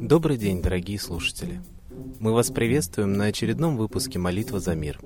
[0.00, 1.60] Добрый день, дорогие слушатели!
[2.20, 5.00] Мы вас приветствуем на очередном выпуске «Молитва за мир».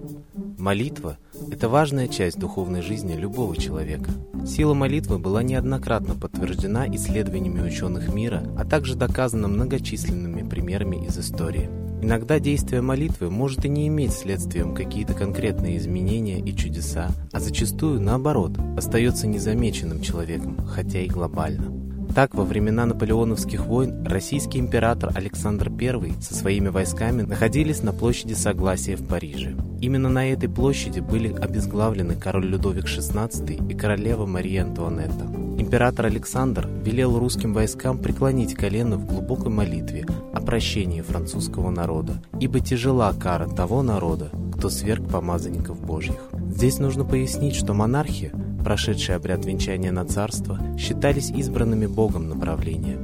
[0.59, 1.19] Молитва–
[1.51, 4.11] это важная часть духовной жизни любого человека.
[4.47, 11.69] Сила молитвы была неоднократно подтверждена исследованиями ученых мира, а также доказана многочисленными примерами из истории.
[12.03, 18.01] Иногда действие молитвы может и не иметь следствием какие-то конкретные изменения и чудеса, а зачастую,
[18.01, 21.86] наоборот, остается незамеченным человеком, хотя и глобально.
[22.17, 28.33] Так, во времена наполеоновских войн российский император Александр I со своими войсками находились на площади
[28.33, 29.55] Согласия в Париже.
[29.83, 35.27] Именно на этой площади были обезглавлены король Людовик XVI и королева Мария Антуанетта.
[35.59, 42.61] Император Александр велел русским войскам преклонить колено в глубокой молитве о прощении французского народа, ибо
[42.61, 46.31] тяжела кара того народа, кто сверг помазанников Божьих.
[46.49, 48.33] Здесь нужно пояснить, что монархия
[48.67, 52.99] прошедшие обряд венчания на царство, считались избранными Богом направления.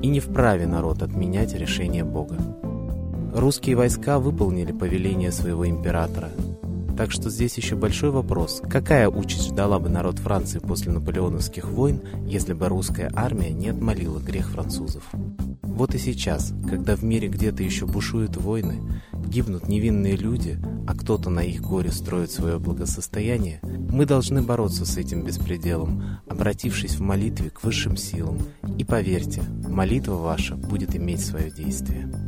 [0.00, 2.38] И не вправе народ отменять решение Бога.
[3.34, 6.30] Русские войска выполнили повеление своего императора.
[6.96, 12.00] Так что здесь еще большой вопрос, какая участь ждала бы народ Франции после наполеоновских войн,
[12.24, 15.04] если бы русская армия не отмолила грех французов.
[15.60, 18.80] Вот и сейчас, когда в мире где-то еще бушуют войны,
[19.28, 24.96] гибнут невинные люди, а кто-то на их горе строит свое благосостояние, мы должны бороться с
[24.96, 28.38] этим беспределом, обратившись в молитве к высшим силам.
[28.78, 32.25] И поверьте, молитва ваша будет иметь свое действие.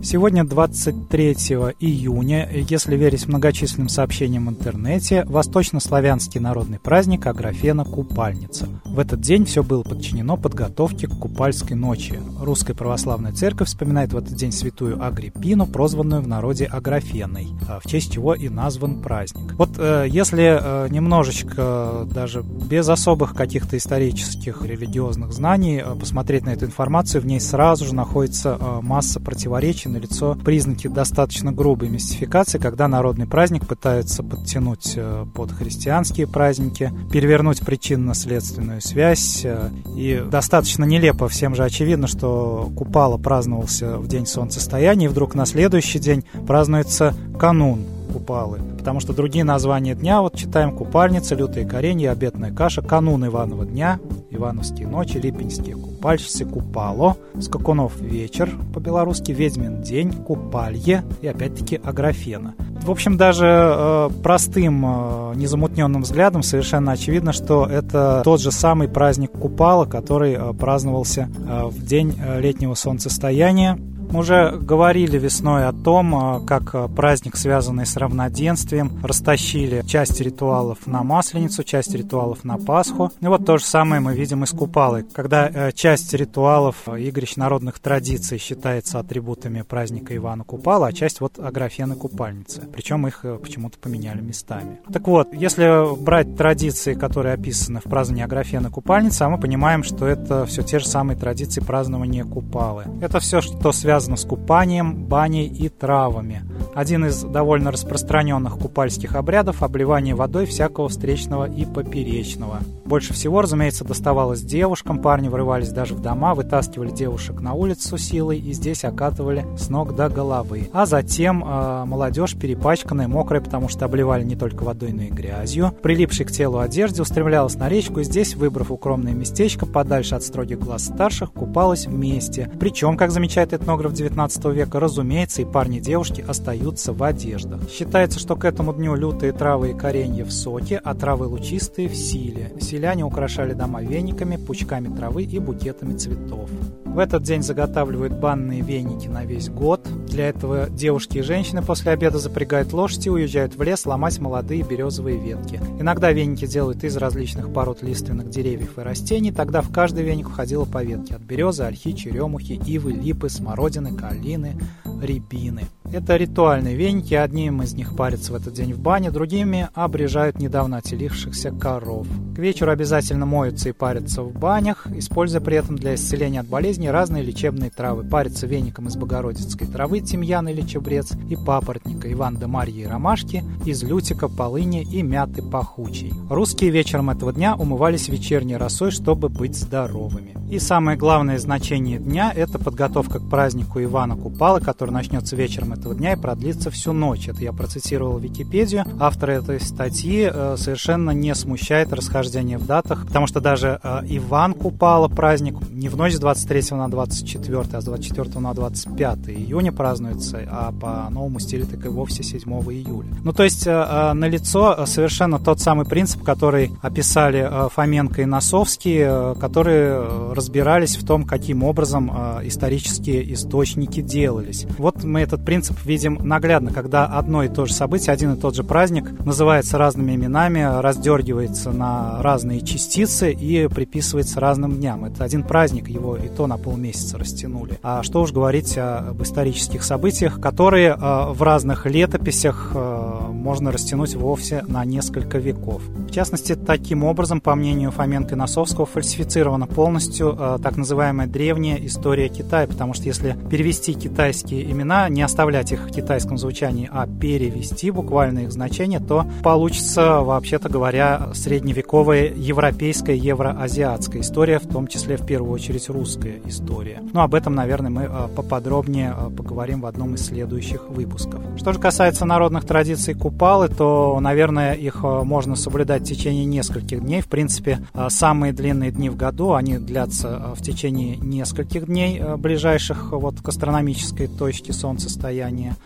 [0.00, 1.32] Сегодня 23
[1.80, 8.68] июня, если верить многочисленным сообщениям в интернете, восточнославянский народный праздник Аграфена Купальница.
[8.84, 12.18] В этот день все было подчинено подготовке к Купальской ночи.
[12.40, 17.90] Русская православная церковь вспоминает в этот день святую Агриппину, прозванную в народе Аграфеной, а в
[17.90, 19.54] честь чего и назван праздник.
[19.54, 26.50] Вот э, если э, немножечко, даже без особых каких-то исторических, религиозных знаний, э, посмотреть на
[26.50, 32.58] эту информацию, в ней сразу же находится масса противоречий на лицо признаки достаточно грубой мистификации,
[32.58, 39.42] когда народный праздник пытается подтянуть э, под христианские праздники, перевернуть причинно-следственную связь.
[39.44, 45.34] Э, и достаточно нелепо, всем же очевидно, что Купала праздновался в день солнцестояния, и вдруг
[45.34, 48.60] на следующий день празднуется канун Купалы.
[48.78, 54.00] Потому что другие названия дня, вот читаем Купальница, Лютые коренья, Обетная каша, Канун Иванова дня,
[54.30, 62.54] Ивановские ночи, Липинские купальщицы, Купало, Скакунов вечер, по-белорусски Ведьмин день, Купалье и опять-таки Аграфена.
[62.82, 68.88] В общем, даже э, простым, э, незамутненным взглядом совершенно очевидно, что это тот же самый
[68.88, 73.78] праздник Купала, который э, праздновался э, в день э, летнего солнцестояния
[74.12, 80.20] мы уже говорили весной о том, а, как а, праздник, связанный с равноденствием, растащили часть
[80.20, 83.12] ритуалов на Масленицу, часть ритуалов на Пасху.
[83.20, 85.04] И вот то же самое мы видим и с Купалой.
[85.04, 91.20] Когда э, часть ритуалов э, игрищ народных традиций считается атрибутами праздника Ивана Купала, а часть
[91.20, 92.62] вот Аграфены Купальницы.
[92.72, 94.80] Причем их э, почему-то поменяли местами.
[94.90, 100.06] Так вот, если брать традиции, которые описаны в праздновании Аграфены Купальницы, а мы понимаем, что
[100.06, 102.84] это все те же самые традиции празднования Купалы.
[103.02, 106.44] Это все, что связано связано с купанием, баней и травами.
[106.72, 112.60] Один из довольно распространенных купальских обрядов– обливание водой всякого встречного и поперечного.
[112.84, 118.38] Больше всего, разумеется, доставалось девушкам, парни врывались даже в дома, вытаскивали девушек на улицу силой
[118.38, 120.70] и здесь окатывали с ног до головы.
[120.72, 125.72] А затем э, молодежь, перепачканная, мокрая, потому что обливали не только водой, но и грязью,
[125.82, 130.60] прилипшей к телу одежде, устремлялась на речку и здесь, выбрав укромное местечко подальше от строгих
[130.60, 132.50] глаз старших, купалась вместе.
[132.60, 137.60] Причем, как замечает этнограф кадров 19 века, разумеется, и парни и девушки остаются в одеждах.
[137.70, 141.94] Считается, что к этому дню лютые травы и коренья в соке, а травы лучистые в
[141.94, 142.52] силе.
[142.60, 146.50] Селяне украшали дома вениками, пучками травы и букетами цветов.
[146.84, 149.86] В этот день заготавливают банные веники на весь год.
[150.08, 155.16] Для этого девушки и женщины после обеда запрягают лошади уезжают в лес ломать молодые березовые
[155.16, 155.60] ветки.
[155.78, 160.64] Иногда веники делают из различных пород лиственных деревьев и растений, тогда в каждый веник входило
[160.64, 164.58] по ветке от березы, ольхи, черемухи, ивы, липы, смородины, калины,
[165.00, 165.62] рябины.
[165.90, 170.76] Это ритуальные веники, одним из них парятся в этот день в бане, другими обрежают недавно
[170.76, 172.06] отелившихся коров.
[172.36, 176.90] К вечеру обязательно моются и парятся в банях, используя при этом для исцеления от болезней
[176.90, 178.04] разные лечебные травы.
[178.04, 183.42] Парятся веником из богородицкой травы, тимьян или чебрец, и папоротника, Иван да Марьи и ромашки,
[183.64, 186.12] из лютика, полыни и мяты пахучей.
[186.28, 190.34] Русские вечером этого дня умывались вечерней росой, чтобы быть здоровыми.
[190.50, 195.94] И самое главное значение дня– это подготовка к празднику Ивана Купала, который начнется вечером этого
[195.94, 197.28] дня и продлится всю ночь.
[197.28, 198.84] Это я процитировал Википедию.
[198.98, 204.54] Автор этой статьи э, совершенно не смущает расхождение в датах, потому что даже э, Иван
[204.54, 209.72] Купала праздник не в ночь с 23 на 24, а с 24 на 25 июня
[209.72, 213.08] празднуется, а по новому стилю так и вовсе 7 июля.
[213.22, 220.96] Ну, то есть налицо совершенно тот самый принцип, который описали Фоменко и Носовский, которые разбирались
[220.96, 222.10] в том, каким образом
[222.42, 224.66] исторические источники делались.
[224.78, 228.54] Вот мы этот принцип видим наглядно, когда одно и то же событие, один и тот
[228.54, 235.04] же праздник называется разными именами, раздергивается на разные частицы и приписывается разным дням.
[235.04, 237.78] Это один праздник, его и то на полмесяца растянули.
[237.82, 243.07] А что уж говорить об исторических событиях, которые э, в разных летописях э,
[243.38, 245.82] можно растянуть вовсе на несколько веков.
[245.82, 251.78] В частности, таким образом, по мнению Фоменко и Носовского, фальсифицирована полностью э, так называемая древняя
[251.78, 257.06] история Китая, потому что если перевести китайские имена, не оставлять их в китайском звучании, а
[257.06, 265.16] перевести буквально их значение, то получится, вообще-то говоря, средневековая европейская, евроазиатская история, в том числе
[265.16, 267.02] в первую очередь русская история.
[267.12, 271.42] Ну, об этом, наверное, мы э, поподробнее э, поговорим в одном из следующих выпусков.
[271.56, 277.02] Что же касается народных традиций Купалы, то, наверное, их э, можно соблюдать в течение нескольких
[277.02, 277.20] дней.
[277.20, 283.42] В принципе, самые длинные дни в году, они длятся в течение нескольких дней ближайших вот
[283.42, 285.76] к астрономической точке солнцестояния.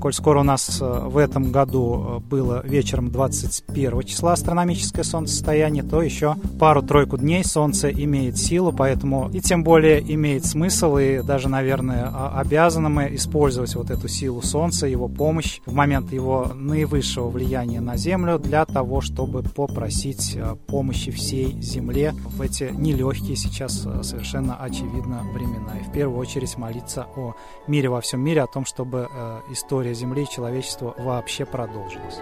[0.00, 6.36] Коль скоро у нас в этом году было вечером 21 числа астрономическое солнцестояние, то еще
[6.60, 12.88] пару-тройку дней солнце имеет силу, поэтому и тем более имеет смысл, и даже, наверное, обязаны
[12.88, 18.38] мы использовать вот эту силу солнца, его помощь в момент его наивысшего влияния на Землю
[18.38, 25.78] для того, чтобы попросить помощи всей Земле в эти нелегкие сейчас совершенно очевидно времена.
[25.80, 27.34] И в первую очередь молиться о
[27.66, 29.08] мире во всем мире, о том, чтобы
[29.50, 32.20] история Земли и человечества вообще продолжилась.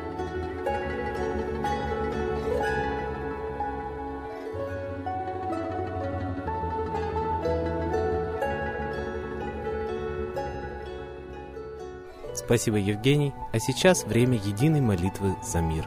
[12.51, 13.33] Спасибо, Евгений.
[13.53, 15.87] А сейчас время единой молитвы за мир.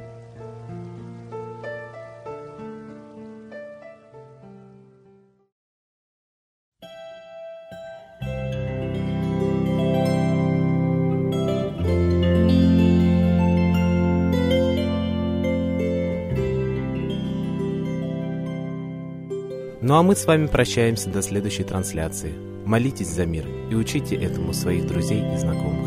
[19.81, 22.33] Ну а мы с вами прощаемся до следующей трансляции.
[22.65, 25.80] Молитесь за мир и учите этому своих друзей и знакомых.